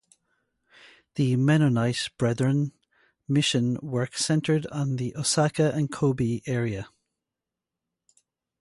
The 1.13 1.35
"Mennonite 1.35 2.09
Brethren" 2.17 2.71
mission 3.27 3.77
work 3.83 4.17
centered 4.17 4.65
on 4.71 4.95
the 4.95 5.15
Osaka 5.15 5.71
and 5.75 5.91
Kobe 5.91 6.41
area. 6.47 6.89